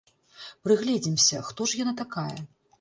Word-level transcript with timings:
Прыгледзімся, 0.67 1.45
хто 1.51 1.69
ж 1.71 1.85
яна 1.85 1.97
такая? 2.05 2.37